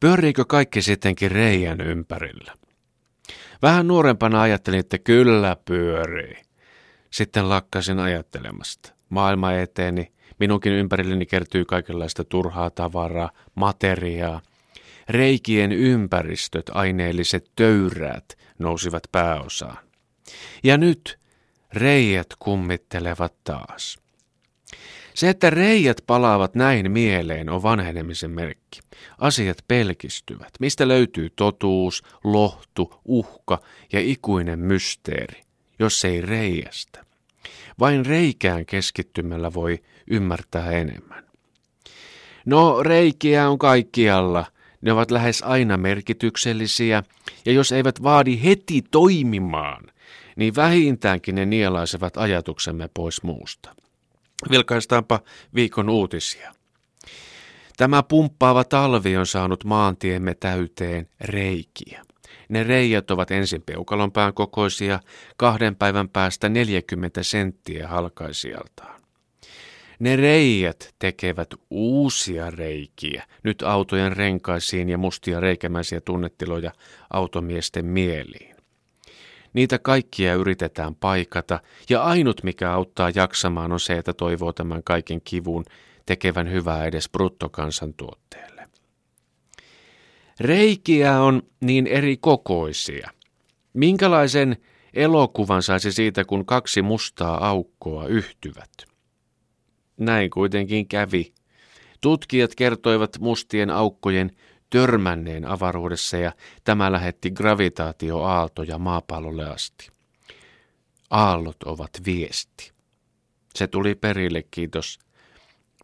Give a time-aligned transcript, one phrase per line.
[0.00, 2.52] Pyöriikö kaikki sittenkin reijän ympärillä?
[3.62, 6.36] Vähän nuorempana ajattelin, että kyllä pyörii.
[7.10, 8.92] Sitten lakkasin ajattelemasta.
[9.08, 14.40] Maailma eteeni, minunkin ympärilleni kertyy kaikenlaista turhaa tavaraa, materiaa.
[15.08, 19.78] Reikien ympäristöt, aineelliset töyräät nousivat pääosaan.
[20.64, 21.18] Ja nyt
[21.72, 23.98] reijät kummittelevat taas.
[25.20, 28.80] Se, että reijät palaavat näin mieleen, on vanhenemisen merkki.
[29.18, 30.50] Asiat pelkistyvät.
[30.60, 33.58] Mistä löytyy totuus, lohtu, uhka
[33.92, 35.40] ja ikuinen mysteeri,
[35.78, 37.04] jos ei reijästä?
[37.78, 41.24] Vain reikään keskittymällä voi ymmärtää enemmän.
[42.46, 44.46] No, reikiä on kaikkialla.
[44.80, 47.02] Ne ovat lähes aina merkityksellisiä,
[47.46, 49.84] ja jos eivät vaadi heti toimimaan,
[50.36, 53.80] niin vähintäänkin ne nielaisevat ajatuksemme pois muusta.
[54.50, 55.20] Vilkaistaanpa
[55.54, 56.54] viikon uutisia.
[57.76, 62.02] Tämä pumppaava talvi on saanut maantiemme täyteen reikiä.
[62.48, 65.00] Ne reijät ovat ensin peukalonpään kokoisia,
[65.36, 69.00] kahden päivän päästä 40 senttiä halkaisijaltaan.
[69.98, 76.72] Ne reijät tekevät uusia reikiä, nyt autojen renkaisiin ja mustia reikämäisiä tunnetiloja
[77.10, 78.56] automiesten mieliin.
[79.52, 85.20] Niitä kaikkia yritetään paikata, ja ainut mikä auttaa jaksamaan on se, että toivoo tämän kaiken
[85.20, 85.64] kivun
[86.06, 88.68] tekevän hyvää edes bruttokansantuotteelle.
[90.40, 93.10] Reikiä on niin eri kokoisia.
[93.72, 94.56] Minkälaisen
[94.94, 98.70] elokuvan saisi siitä, kun kaksi mustaa aukkoa yhtyvät?
[99.96, 101.32] Näin kuitenkin kävi.
[102.00, 104.30] Tutkijat kertoivat mustien aukkojen
[104.70, 106.32] törmänneen avaruudessa ja
[106.64, 109.88] tämä lähetti gravitaatioaaltoja maapallolle asti.
[111.10, 112.72] Aallot ovat viesti.
[113.54, 114.98] Se tuli perille, kiitos,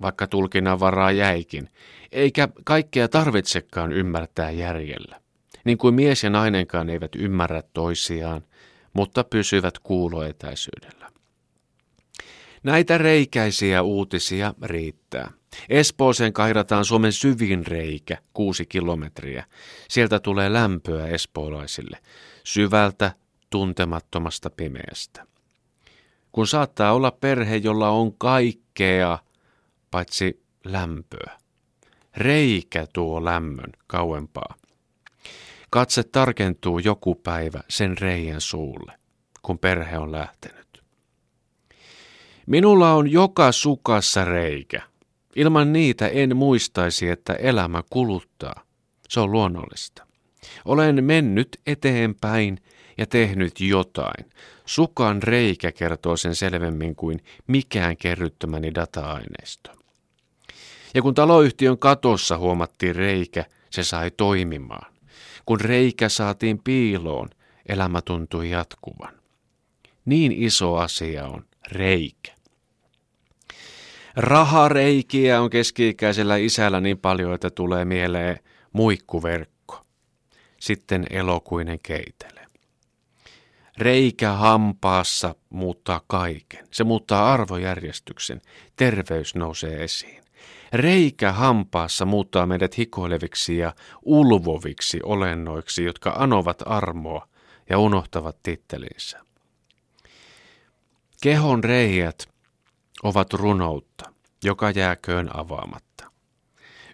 [0.00, 1.68] vaikka tulkinnan varaa jäikin,
[2.12, 5.20] eikä kaikkea tarvitsekaan ymmärtää järjellä.
[5.64, 8.42] Niin kuin mies ja nainenkaan eivät ymmärrä toisiaan,
[8.92, 11.10] mutta pysyvät kuuloetäisyydellä.
[12.64, 15.30] Näitä reikäisiä uutisia riittää.
[15.68, 19.44] Espooseen kairataan Suomen syvin reikä, kuusi kilometriä.
[19.88, 21.98] Sieltä tulee lämpöä espoolaisille,
[22.44, 23.12] syvältä,
[23.50, 25.26] tuntemattomasta pimeästä.
[26.32, 29.18] Kun saattaa olla perhe, jolla on kaikkea,
[29.90, 31.38] paitsi lämpöä.
[32.16, 34.54] Reikä tuo lämmön kauempaa.
[35.70, 38.92] Katse tarkentuu joku päivä sen reijän suulle,
[39.42, 40.63] kun perhe on lähtenyt.
[42.46, 44.82] Minulla on joka sukassa reikä.
[45.36, 48.62] Ilman niitä en muistaisi, että elämä kuluttaa.
[49.08, 50.06] Se on luonnollista.
[50.64, 52.58] Olen mennyt eteenpäin
[52.98, 54.30] ja tehnyt jotain.
[54.64, 59.70] Sukan reikä kertoo sen selvemmin kuin mikään kerryttämäni data-aineisto.
[60.94, 64.92] Ja kun taloyhtiön katossa huomattiin reikä, se sai toimimaan.
[65.46, 67.28] Kun reikä saatiin piiloon,
[67.68, 69.14] elämä tuntui jatkuvan.
[70.04, 72.32] Niin iso asia on reikä.
[74.16, 78.38] Rahareikiä on keski-ikäisellä isällä niin paljon, että tulee mieleen
[78.72, 79.84] muikkuverkko.
[80.60, 82.46] Sitten elokuinen keitele.
[83.78, 86.68] Reikä hampaassa muuttaa kaiken.
[86.70, 88.40] Se muuttaa arvojärjestyksen.
[88.76, 90.24] Terveys nousee esiin.
[90.72, 97.28] Reikä hampaassa muuttaa meidät hikoileviksi ja ulvoviksi olennoiksi, jotka anovat armoa
[97.70, 99.20] ja unohtavat tittelinsä.
[101.24, 102.28] Kehon reijät
[103.02, 104.12] ovat runoutta,
[104.44, 106.10] joka jääköön avaamatta.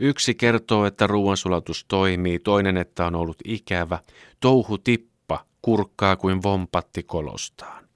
[0.00, 3.98] Yksi kertoo, että ruoansulatus toimii, toinen, että on ollut ikävä,
[4.40, 7.88] touhu tippa kurkkaa kuin vompatti kolostaan.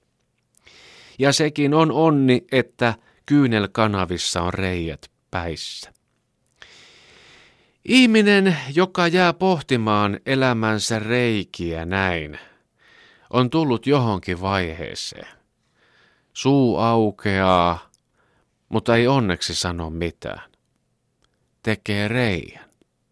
[1.19, 2.93] Ja sekin on onni, että
[3.25, 5.93] kyynelkanavissa on reijät päissä.
[7.85, 12.39] Ihminen, joka jää pohtimaan elämänsä reikiä näin,
[13.29, 15.42] on tullut johonkin vaiheeseen.
[16.33, 17.89] Suu aukeaa,
[18.69, 20.51] mutta ei onneksi sano mitään.
[21.63, 22.69] Tekee reijän.